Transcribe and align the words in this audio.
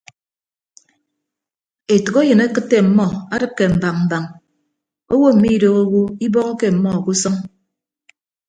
Etәkeyịn 1.95 2.41
akịtte 2.45 2.77
ọmmọ 2.83 3.05
adịkke 3.33 3.65
mbañ 3.73 3.95
mbañ 4.05 4.23
owo 5.13 5.27
mmidooho 5.33 5.79
owo 5.85 6.01
ibọhọke 6.25 6.65
ọmmọ 6.73 6.89
ke 7.03 7.09
usʌñ. 7.13 7.35